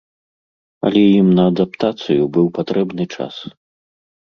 [0.89, 3.35] Але ім на адаптацыю быў патрэбны час.